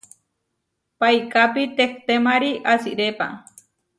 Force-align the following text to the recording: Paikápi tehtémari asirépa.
Paikápi 0.99 1.63
tehtémari 1.77 2.51
asirépa. 2.73 3.27